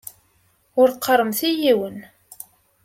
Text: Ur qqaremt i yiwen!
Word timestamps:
Ur 0.81 0.89
qqaremt 1.01 1.39
i 1.49 1.51
yiwen! 1.59 1.97